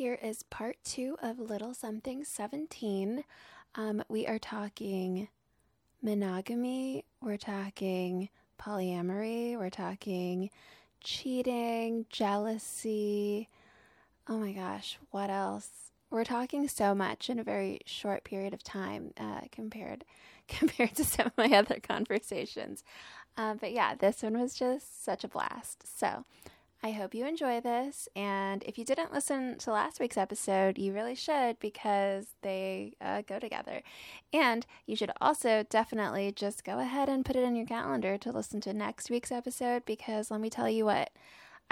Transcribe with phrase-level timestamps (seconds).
[0.00, 3.22] here is part two of Little Something 17.
[3.74, 5.28] Um, we are talking
[6.00, 10.48] monogamy, we're talking polyamory, we're talking
[11.04, 13.50] cheating, jealousy.
[14.26, 15.68] Oh my gosh, what else?
[16.08, 20.06] We're talking so much in a very short period of time uh, compared
[20.48, 22.84] compared to some of my other conversations.
[23.36, 25.84] Uh, but yeah, this one was just such a blast.
[25.98, 26.24] So
[26.82, 28.08] I hope you enjoy this.
[28.16, 33.22] And if you didn't listen to last week's episode, you really should because they uh,
[33.26, 33.82] go together.
[34.32, 38.32] And you should also definitely just go ahead and put it in your calendar to
[38.32, 41.10] listen to next week's episode because let me tell you what.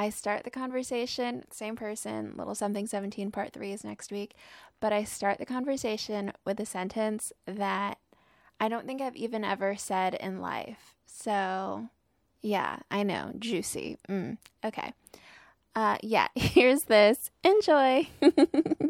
[0.01, 4.35] I start the conversation, same person, little something 17 part 3 is next week,
[4.79, 7.99] but I start the conversation with a sentence that
[8.61, 10.95] I don't think I've even ever said in life.
[11.05, 11.89] So
[12.41, 13.33] yeah, I know.
[13.39, 13.99] Juicy.
[14.09, 14.93] Mm, okay.
[15.79, 17.31] Uh, yeah, here's this.
[17.45, 18.09] Enjoy.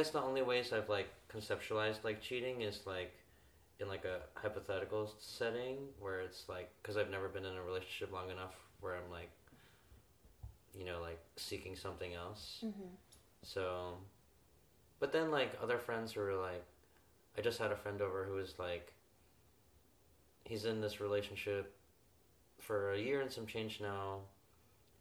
[0.00, 3.12] guess the only ways I've like conceptualized like cheating is like
[3.80, 8.10] in like a hypothetical setting where it's like because I've never been in a relationship
[8.10, 9.30] long enough where I'm like
[10.74, 12.64] you know like seeking something else.
[12.64, 12.94] Mm-hmm.
[13.42, 13.98] So,
[15.00, 16.64] but then like other friends who are like,
[17.36, 18.94] I just had a friend over who was like,
[20.44, 21.74] he's in this relationship
[22.58, 24.20] for a year and some change now,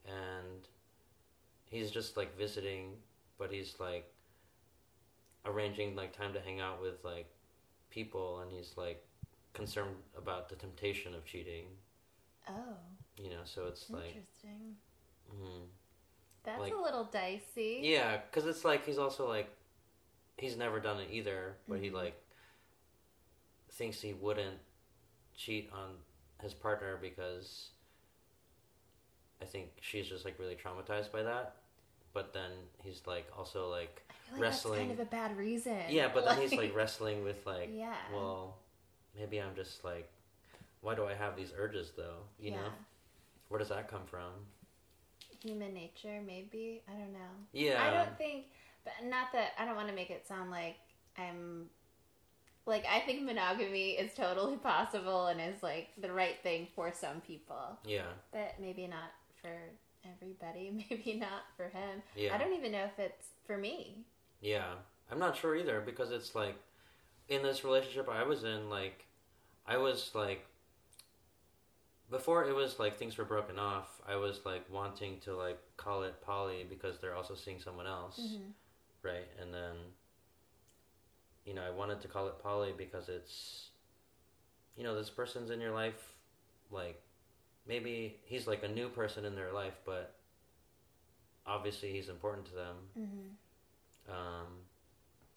[0.05, 0.67] and
[1.65, 2.95] he's just like visiting,
[3.37, 4.11] but he's like
[5.49, 7.27] arranging like time to hang out with like
[7.89, 9.03] people, and he's like
[9.53, 11.65] concerned about the temptation of cheating.
[12.47, 12.75] Oh,
[13.17, 14.75] You know, so it's like, interesting.
[15.31, 15.65] mm,
[16.43, 17.81] That's like- a little dicey.
[17.83, 19.49] Yeah, because it's like he's also like
[20.37, 21.93] he's never done it either, but he Mhm.
[21.93, 22.21] like
[23.71, 24.59] thinks he wouldn't
[25.35, 25.97] cheat on
[26.41, 27.69] his partner because
[29.41, 31.55] I think she's just like really traumatized by that.
[32.13, 32.51] But then
[32.83, 34.01] he's like also like
[34.31, 34.79] like Wrestling.
[34.79, 35.77] kind of a bad reason.
[35.89, 37.95] yeah, but then he's like wrestling with like yeah.
[38.13, 38.57] well
[39.17, 40.09] maybe I'm just like
[40.81, 42.23] why do I have these urges though?
[42.39, 42.57] You yeah.
[42.57, 42.69] know
[43.49, 44.31] where does that come from?
[45.43, 46.81] Human nature, maybe.
[46.87, 47.19] I don't know.
[47.53, 48.45] Yeah, I don't think,
[48.83, 50.75] but not that I don't want to make it sound like
[51.17, 51.69] I'm
[52.65, 57.21] like I think monogamy is totally possible and is like the right thing for some
[57.21, 59.11] people, yeah, but maybe not
[59.41, 59.57] for
[60.05, 60.71] everybody.
[60.89, 62.01] Maybe not for him.
[62.15, 62.33] yeah.
[62.33, 64.05] I don't even know if it's for me.
[64.41, 64.73] Yeah,
[65.11, 66.55] I'm not sure either because it's like
[67.27, 69.05] in this relationship I was in, like
[69.67, 70.45] I was like
[72.09, 74.01] before it was like things were broken off.
[74.07, 78.19] I was like wanting to like call it poly because they're also seeing someone else,
[78.19, 78.43] Mm-hmm.
[79.03, 79.27] right?
[79.41, 79.75] And then
[81.45, 83.69] you know I wanted to call it poly because it's
[84.75, 86.13] you know this person's in your life,
[86.71, 87.01] like
[87.67, 90.15] maybe he's like a new person in their life, but
[91.45, 92.75] obviously he's important to them.
[92.97, 93.27] Mm-hmm.
[94.09, 94.47] Um,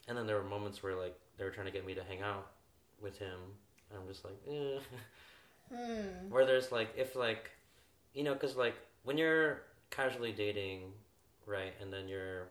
[0.09, 2.23] and then there were moments where like they were trying to get me to hang
[2.23, 2.53] out
[3.01, 3.39] with him,
[3.91, 4.79] and I'm just like, eh.
[5.75, 6.29] Hmm.
[6.29, 7.51] where there's like if like,
[8.15, 8.75] you know, because like
[9.05, 10.93] when you're casually dating,
[11.47, 12.49] right, and then you're,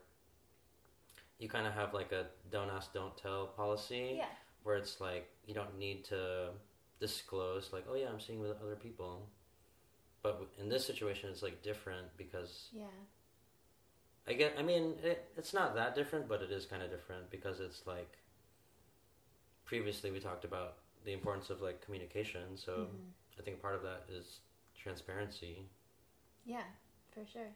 [1.38, 4.26] you kind of have like a don't ask, don't tell policy, Yeah.
[4.64, 6.50] where it's like you don't need to
[7.00, 9.28] disclose like, oh yeah, I'm seeing with other people,
[10.24, 12.86] but in this situation it's like different because Yeah.
[14.32, 14.56] I get.
[14.58, 17.86] I mean, it, it's not that different, but it is kind of different because it's
[17.86, 18.18] like.
[19.66, 23.12] Previously, we talked about the importance of like communication, so Mhm.
[23.40, 24.40] I think part of that is
[24.76, 25.66] transparency.
[26.46, 26.64] Yeah,
[27.14, 27.54] for sure.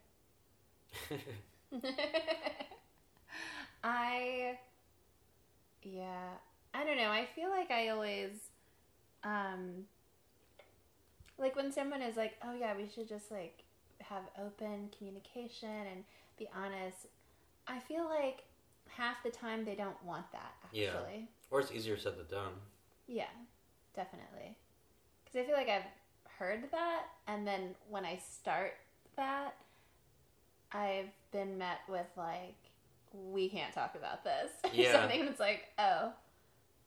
[3.84, 4.58] I
[5.84, 6.30] yeah,
[6.74, 7.10] I don't know.
[7.10, 8.50] I feel like I always
[9.24, 9.86] um
[11.38, 13.64] like when someone is like, "Oh yeah, we should just like
[14.02, 16.04] have open communication and
[16.38, 17.08] be honest,
[17.68, 18.44] I feel like
[18.90, 20.88] half the time they don't want that Yeah.
[20.94, 21.28] actually.
[21.52, 22.54] Or it's easier said than done.
[23.08, 23.30] Yeah,
[23.96, 24.56] definitely.
[25.24, 25.86] Because I feel like I've
[26.38, 28.74] heard that, and then when I start
[29.16, 29.56] that,
[30.72, 32.56] I've been met with like,
[33.14, 34.92] "We can't talk about this." Yeah.
[35.00, 35.22] something.
[35.28, 36.14] It's like, oh,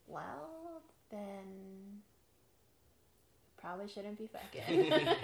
[0.07, 2.03] well, then
[3.61, 4.93] probably shouldn't be fucking,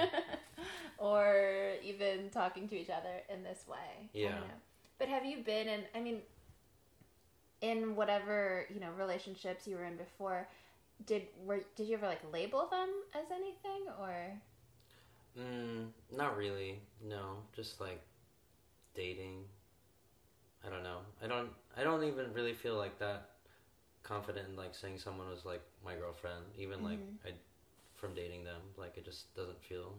[0.98, 4.08] or even talking to each other in this way.
[4.12, 4.38] Yeah.
[4.98, 5.80] But have you been in?
[5.94, 6.20] I mean,
[7.60, 10.48] in whatever you know relationships you were in before,
[11.06, 14.40] did were did you ever like label them as anything or?
[15.38, 16.78] Mm, not really.
[17.02, 18.00] No, just like
[18.94, 19.44] dating.
[20.64, 20.98] I don't know.
[21.22, 21.50] I don't.
[21.76, 23.30] I don't even really feel like that
[24.02, 26.44] confident in like saying someone was like my girlfriend.
[26.58, 27.16] Even like Mhm.
[27.26, 27.32] I,
[27.94, 29.94] from dating them, like it just doesn't feel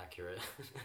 [0.00, 0.38] accurate.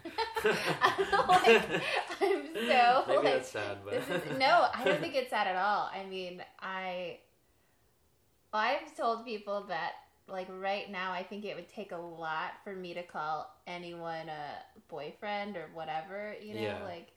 [0.44, 1.82] like,
[2.22, 4.08] I'm so Maybe like that's sad, but is,
[4.40, 5.90] no, I don't think it's sad at all.
[5.94, 7.20] I mean, I
[8.54, 9.94] I've told people that
[10.28, 14.30] like right now I think it would take a lot for me to call anyone
[14.30, 16.62] a boyfriend or whatever, you know?
[16.62, 16.84] Yeah.
[16.84, 17.10] Like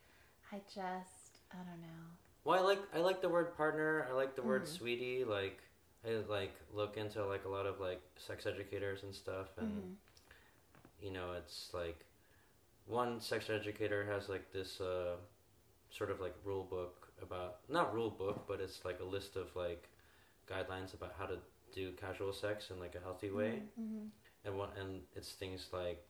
[0.52, 2.04] I just I don't know.
[2.44, 4.06] Well, I like I like the word partner.
[4.11, 4.69] I like the word Mhm.
[4.69, 5.25] sweetie.
[5.25, 5.61] Like
[6.06, 9.97] I like look into like a lot of like sex educators and stuff, and Mhm.
[11.00, 12.05] you know it's like
[12.87, 15.17] one sex educator has like this uh,
[15.91, 19.55] sort of like rule book about not rule book, but it's like a list of
[19.56, 19.89] like
[20.49, 21.39] guidelines about how to
[21.73, 24.11] do casual sex in like a healthy way, Mhm.
[24.45, 26.03] and what and it's things like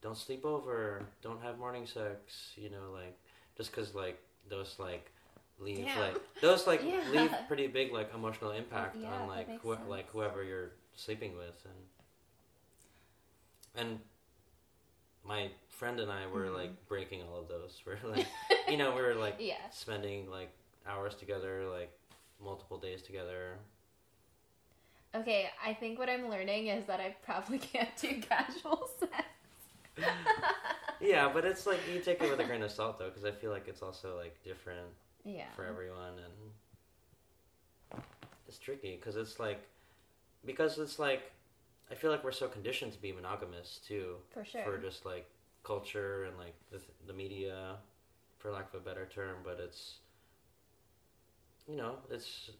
[0.00, 3.16] don't sleep over, don't have morning sex, you know, like
[3.56, 4.18] just because like
[4.48, 5.10] those like
[5.58, 5.98] leave Damn.
[6.00, 7.00] like those like Yeah.
[7.10, 9.62] leave pretty big like emotional impact Yeah, on like sense.
[9.88, 11.64] like whoever you're sleeping with
[13.74, 14.00] and and
[15.24, 16.54] my friend and I were Mhm.
[16.54, 17.82] like breaking all of those.
[17.86, 18.26] We're like
[18.68, 19.56] you know we were like Yeah.
[19.70, 20.50] spending like
[20.86, 21.90] hours together, like
[22.42, 23.58] multiple days together.
[25.14, 29.24] Okay, I think what I'm learning is that I probably can't do casual sex.
[31.00, 33.30] Yeah, but it's like you take it with a grain of salt though, because I
[33.30, 34.86] feel like it's also like different
[35.26, 35.50] yeah.
[35.54, 36.14] for everyone,
[37.92, 38.02] and
[38.48, 39.66] it's tricky because it's like
[40.44, 41.32] because it's like
[41.90, 44.62] I feel like we're so conditioned to be monogamous too, For sure.
[44.64, 45.28] for just like
[45.64, 47.76] culture and like the the media,
[48.38, 49.96] for lack of a better term, but it's
[51.68, 52.50] you know it's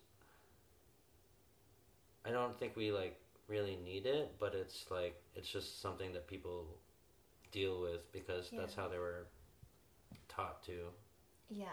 [2.25, 3.17] I don't think we like
[3.49, 6.67] really need it, but it's like it's just something that people
[7.53, 9.27] deal with because that's how they were
[10.29, 10.89] taught to.
[11.49, 11.67] Yeah.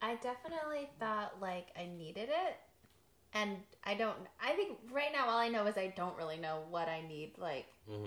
[0.00, 2.56] I definitely thought like I needed it.
[3.34, 6.62] And I don't I think right now all I know is I don't really know
[6.70, 7.32] what I need.
[7.38, 8.06] Like hmm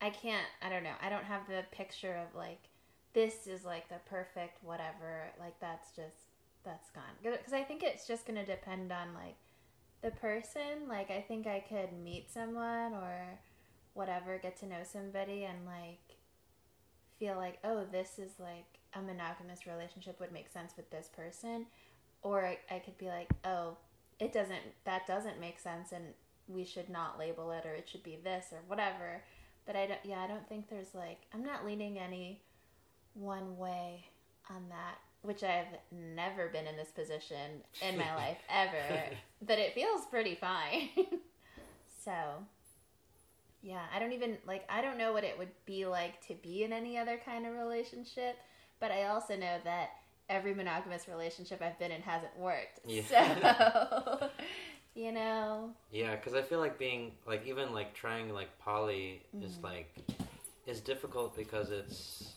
[0.00, 0.94] I can't I don't know.
[1.00, 2.68] I don't have the picture of like
[3.12, 5.30] this is like the perfect whatever.
[5.38, 6.16] Like that's just
[6.64, 7.14] that's gone.
[7.22, 9.36] Cuz I think it's just going to depend on like
[10.00, 10.88] the person.
[10.88, 13.38] Like I think I could meet someone or
[13.94, 16.16] whatever, get to know somebody and like
[17.18, 21.66] feel like, oh, this is like a monogamous relationship would make sense with this person.
[22.22, 23.76] Or I, I could be like, oh,
[24.18, 26.04] it doesn't, that doesn't make sense and
[26.48, 29.22] we should not label it or it should be this or whatever.
[29.66, 32.42] But I don't, yeah, I don't think there's like, I'm not leaning any
[33.14, 34.06] one way
[34.50, 39.04] on that, which I've never been in this position in my life ever.
[39.40, 40.90] But it feels pretty fine.
[42.04, 42.12] so,
[43.62, 46.64] yeah, I don't even like I don't know what it would be like to be
[46.64, 48.36] in any other kind of relationship,
[48.82, 49.90] but I also know that
[50.28, 52.80] every monogamous relationship I've been in hasn't worked.
[52.84, 53.02] Yeah.
[53.08, 54.28] So,
[54.96, 59.52] you know, Yeah, because I feel like being like even like trying like poly is
[59.52, 59.62] Mhm.
[59.62, 59.94] like
[60.66, 62.32] is difficult because it's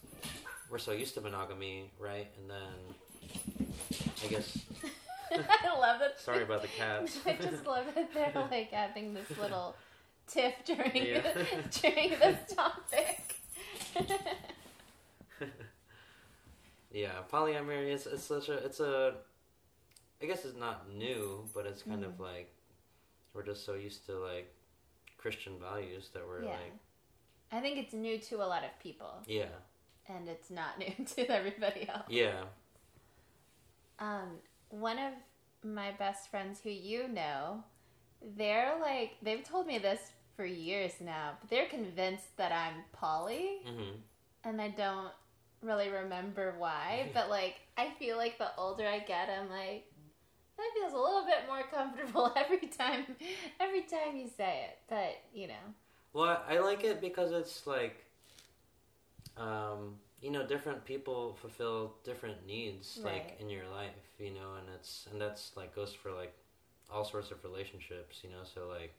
[0.70, 2.28] we're so used to monogamy, right?
[2.40, 3.76] And then
[4.24, 4.60] I guess
[5.32, 6.20] I love that.
[6.20, 7.18] sorry about the cats.
[7.26, 9.76] I just love that they're like having this little
[10.28, 11.24] tiff during Yeah.
[11.82, 13.36] during this topic.
[16.96, 19.16] Yeah, polyamory is it's such a it's a
[20.22, 22.20] I guess it's not new, but it's kind of Mhm.
[22.32, 22.50] like
[23.34, 24.48] we're just so used to like
[25.18, 26.52] Christian values that we're Yeah.
[26.62, 26.74] like
[27.52, 29.54] I think it's new to a lot of people, yeah
[30.08, 32.08] and it's not new to everybody else.
[32.10, 32.46] yeah
[34.00, 35.14] Um, one of
[35.64, 37.64] my best friends who you know,
[38.38, 43.60] they're like they've told me this for years now, but they're convinced that I'm poly,
[43.66, 43.96] hmm
[44.44, 45.12] and I don't
[45.62, 47.10] really remember why.
[47.14, 49.86] But like, I feel like the older I get, I'm like,
[50.58, 53.06] that feels a little bit more comfortable every time,
[53.60, 54.78] every time you say it.
[54.90, 55.54] But you know,
[56.14, 58.06] Well, I like it because it's like
[59.38, 63.14] um, you know, different people fulfill different needs, Right.
[63.14, 66.34] like in your life, you know, and it's and that's like goes for like
[66.90, 68.44] all sorts of relationships, you know.
[68.44, 68.94] So like,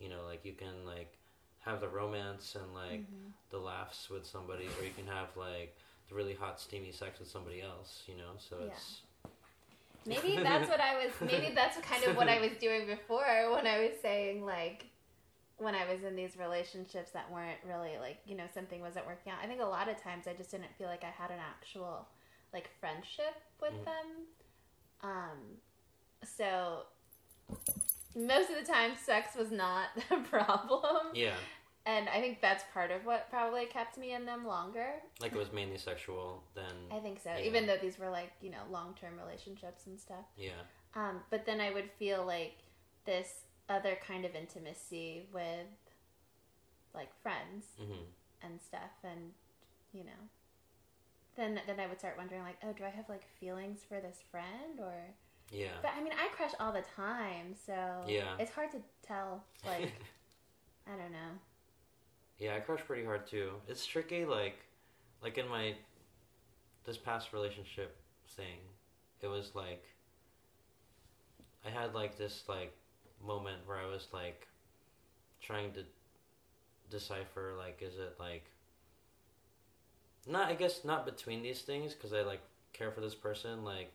[0.00, 1.16] you know, like you can like
[1.64, 3.32] have the romance and like Mhm.
[3.50, 5.76] the laughs with somebody, or you can have like
[6.08, 8.32] the really hot steamy sex with somebody else, you know.
[8.38, 8.72] So Yeah.
[8.72, 9.02] it's
[10.04, 11.12] Maybe that's what I was.
[11.20, 14.86] Maybe that's kind of what I was doing before when I was saying like
[15.58, 19.32] when I was in these relationships that weren't really like you know something wasn't working
[19.32, 19.38] out.
[19.42, 22.08] I think a lot of times I just didn't feel like I had an actual
[22.52, 23.84] like friendship with Mhm.
[23.84, 24.26] them.
[25.02, 25.60] Um,
[26.24, 26.86] so
[28.16, 31.34] most of the time, sex was not the problem, yeah,
[31.86, 34.94] and I think that's part of what probably kept me in them longer.
[35.20, 36.42] like it was mainly sexual.
[36.54, 37.44] Then I think so, Yeah.
[37.44, 40.24] even though these were like you know long term relationships and stuff.
[40.36, 40.62] yeah,
[40.94, 42.58] Um, but then I would feel like
[43.04, 45.66] this other kind of intimacy with
[46.94, 48.02] like friends hmm
[48.42, 49.30] and stuff and
[49.92, 50.20] you know
[51.36, 54.18] then then I would start wondering like oh do I have like feelings for this
[54.30, 54.92] friend or
[55.52, 57.74] yeah, but I mean I crush all the time so
[58.08, 58.34] Yeah.
[58.38, 59.92] it's hard to tell like
[60.86, 61.38] I don't know
[62.38, 63.52] Yeah, I crush pretty hard too.
[63.68, 64.56] It's tricky, like,
[65.22, 65.74] like in my
[66.84, 67.96] this past relationship
[68.36, 68.58] thing,
[69.20, 69.84] it was like
[71.64, 72.74] I had like this like
[73.24, 74.48] moment where I was like
[75.40, 75.84] trying to
[76.90, 78.44] decipher like is it like
[80.26, 82.40] not I guess not between these things because I like
[82.72, 83.92] care for this person like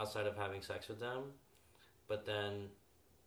[0.00, 1.24] outside of having sex with them,
[2.08, 2.68] but then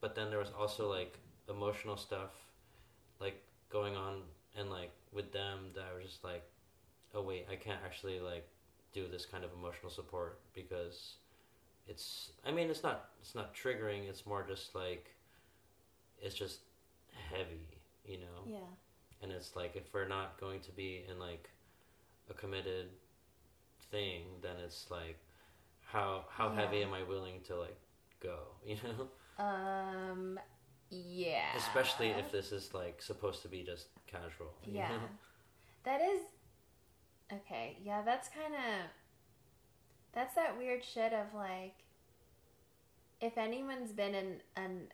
[0.01, 1.18] but then there was also like
[1.50, 2.32] emotional stuff
[3.20, 4.22] like going on
[4.58, 6.44] and like with them that I was just like,
[7.13, 8.48] oh wait, I can't actually like
[8.94, 11.15] do this kind of emotional support because
[11.88, 15.12] it's I mean it's not it's not triggering, it's more just like
[16.22, 16.60] it's just
[17.30, 17.68] heavy,
[18.06, 18.44] you know.
[18.46, 18.60] yeah.
[19.22, 21.50] And it's like if we're not going to be in like
[22.30, 22.88] a committed
[23.89, 25.18] thing, then it's like
[25.94, 27.78] how how heavy am I willing to like
[28.20, 29.08] go, you know?
[29.44, 30.40] um
[30.90, 34.54] yeah Especially if this is like supposed to be just casual.
[34.66, 34.90] Yeah.
[34.90, 35.00] know?
[35.86, 36.22] That is
[37.30, 37.76] okay.
[37.84, 38.90] Yeah, that's kind of
[40.14, 41.76] that's that weird shit of like
[43.20, 44.88] if anyone's been in an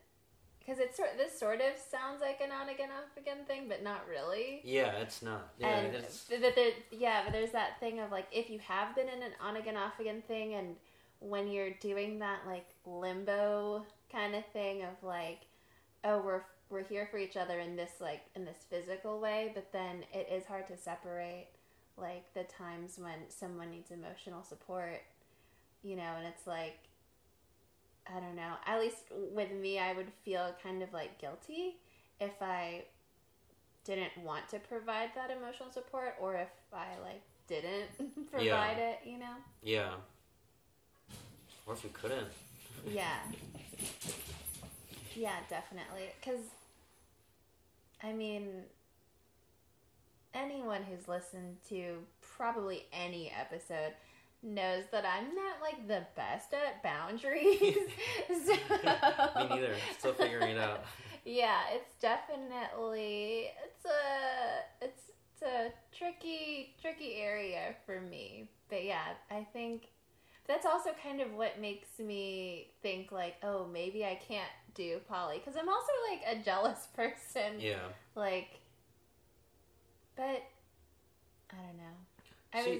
[0.70, 3.84] because it's sort this sort of sounds like an on again off again thing, but
[3.84, 4.62] not really.
[4.64, 5.54] Yeah, it's not.
[5.58, 8.96] Yeah, and it's but there, yeah, but there's that thing of like if you have
[8.96, 10.76] been in an on again off again thing, and
[11.20, 15.42] when you're doing that like limbo kind of thing of like,
[16.04, 19.72] oh, we're we're here for each other in this like in this physical way, but
[19.72, 21.48] then it is hard to separate
[21.98, 25.02] like the times when someone needs emotional support,
[25.84, 26.78] you know, and it's like.
[28.12, 28.54] I don't know.
[28.66, 31.76] At least with me, I would feel kind of like guilty
[32.20, 32.86] if I
[33.84, 37.90] didn't want to provide that emotional support or if I like didn't
[38.32, 39.36] provide it, you know?
[39.62, 39.92] yeah.
[41.70, 42.28] Or if we couldn't.
[42.88, 43.20] Yeah.
[45.16, 46.10] Yeah, definitely.
[46.24, 46.40] Cuz
[48.02, 48.64] I mean
[50.34, 53.94] anyone who's listened to probably any episode
[54.42, 57.78] knows that I'm not like the best at boundaries.
[58.46, 59.76] so, Me neither.
[60.00, 60.86] Still figuring it out.
[61.24, 68.50] yeah, it's definitely it's a it's, it's a tricky tricky area for me.
[68.70, 69.90] But yeah, I think
[70.50, 75.38] that's also kind of what makes me think like, oh, maybe I can't do poly
[75.40, 77.62] because I'm also like a jealous person.
[77.62, 77.88] Yeah.
[78.16, 78.60] Like,
[80.18, 80.44] but
[81.52, 81.96] I don't know.
[82.54, 82.80] I See, was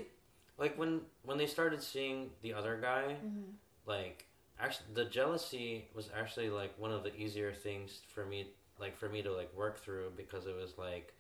[0.58, 3.54] like when when they started seeing the other guy, mhm.
[3.86, 4.26] like
[4.60, 8.48] actually the jealousy was actually like one of the easier things for me
[8.80, 11.14] like for me to like work through because it was like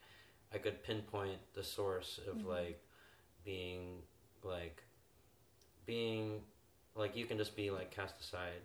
[0.54, 2.46] I could pinpoint the source of Mhm.
[2.46, 2.84] like
[3.46, 4.04] being
[4.44, 4.84] like
[5.90, 6.42] being
[6.96, 8.62] like you can just be like cast aside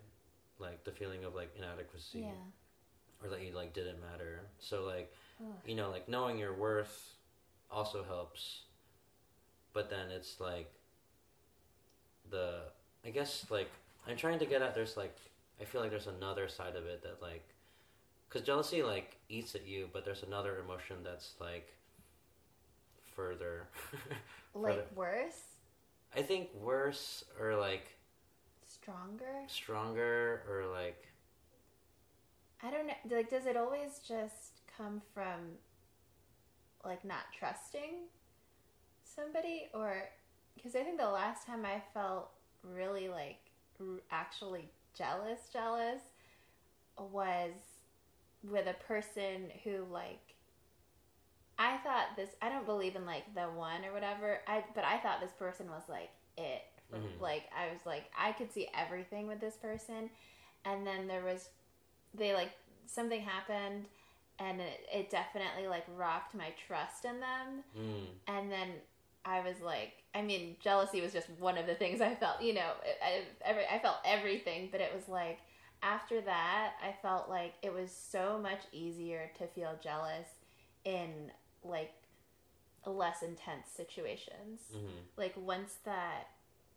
[0.58, 2.20] like the feeling of like inadequacy.
[2.20, 3.22] Yeah.
[3.22, 4.40] or that you like didn't matter.
[4.58, 5.46] So like Ugh.
[5.66, 7.14] you know like knowing your worth
[7.70, 8.42] also helps.
[9.72, 10.70] But then it's like
[12.30, 12.60] the
[13.06, 13.70] i guess like
[14.08, 15.14] i'm trying to get at there's like
[15.60, 17.44] i feel like there's another side of it that like
[18.26, 21.68] because jealousy like eats at you but there's another emotion that's like
[23.14, 23.66] further.
[24.56, 25.40] Like worse,
[26.16, 27.96] i think worse or like
[28.64, 29.44] stronger.
[29.46, 31.08] stronger or like
[32.62, 32.94] I don't know.
[33.16, 35.58] Like, does it always just come from
[36.82, 38.06] like not trusting
[39.04, 40.08] somebody, or
[40.54, 42.30] because I think the last time I felt
[42.62, 43.38] really like
[43.78, 46.00] r- actually jealous, jealous
[46.98, 47.52] was
[48.42, 50.23] with a person who like
[51.58, 52.30] I thought this.
[52.42, 54.40] I don't believe in like the one or whatever.
[54.46, 56.62] I but I thought this person was like it.
[56.92, 57.20] Mhm.
[57.20, 60.10] Like I was like I could see everything with this person,
[60.64, 61.48] and then there was
[62.14, 62.50] they like
[62.86, 63.86] something happened,
[64.38, 67.64] and it, it definitely like rocked my trust in them.
[67.78, 68.06] Mm.
[68.28, 68.68] And then
[69.24, 72.42] I was like, I mean, jealousy was just one of the things I felt.
[72.42, 72.70] You know,
[73.02, 75.38] I, every, I felt everything, but it was like
[75.82, 80.26] after that, I felt like it was so much easier to feel jealous
[80.84, 81.30] in
[81.64, 81.92] like
[82.86, 84.60] less intense situations.
[84.72, 86.28] hmm Like once that,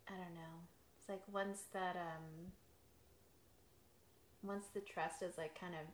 [0.08, 0.62] I don't know,
[0.98, 2.52] it's like once that um,
[4.42, 5.86] once the trust is like kind of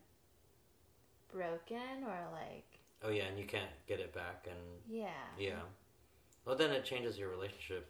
[1.33, 2.65] broken or like
[3.07, 4.57] Oh yeah, and you can't get it back, and
[4.89, 5.61] yeah yeah.
[6.47, 7.87] Well, then it changes your relationship,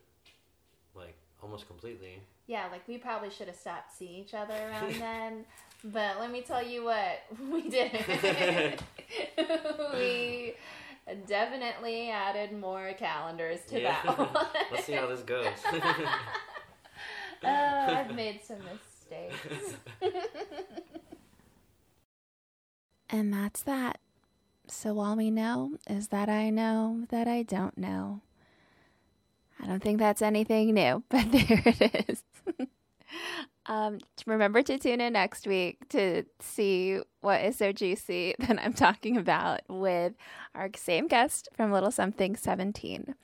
[0.94, 2.20] like almost completely.
[2.46, 5.44] Yeah, like we probably should have stopped seeing each other around then.
[5.84, 8.06] But let me tell you what, we didn't.
[9.92, 10.54] we
[11.26, 14.00] definitely added more calendars to Yeah.
[14.02, 14.28] that one.
[14.70, 15.46] Let's see how this goes.
[17.44, 19.74] oh, I've made some mistakes.
[23.10, 23.98] and that's that.
[24.66, 28.22] So all we know is that I know that I don't know.
[29.60, 32.22] I don't think that's anything new, but there it is.
[33.66, 38.74] Um, remember to tune in next week to see what is so juicy that I'm
[38.74, 40.14] talking about with
[40.54, 43.14] our same guest from Little Something 17.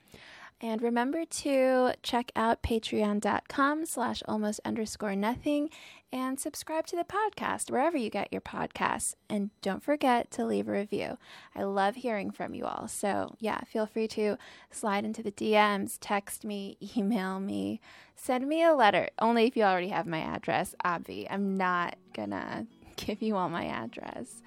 [0.63, 5.71] And remember to check out patreon.com slash almost underscore nothing
[6.13, 9.15] and subscribe to the podcast wherever you get your podcasts.
[9.27, 11.17] And don't forget to leave a review.
[11.55, 12.87] I love hearing from you all.
[12.87, 14.37] So, yeah, feel free to
[14.69, 17.81] slide into the DMs, text me, email me,
[18.15, 19.09] send me a letter.
[19.17, 21.25] Only if you already have my address, Obvi.
[21.27, 24.43] I'm not gonna give you all my address.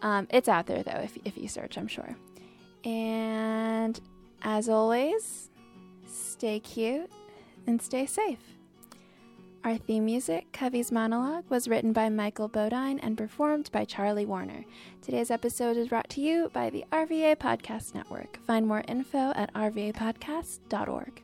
[0.00, 2.16] Um, it's out there though, if, if you search, I'm sure.
[2.84, 4.00] And
[4.42, 5.50] as always,
[6.06, 7.10] stay cute
[7.66, 8.38] and stay safe.
[9.64, 14.64] Our theme music, Covey's Monologue, was written by Michael Bodine and performed by Charlie Warner.
[15.02, 18.44] Today's episode is brought to you by the RVA Podcast Network.
[18.44, 21.22] Find more info at rvapodcast.org.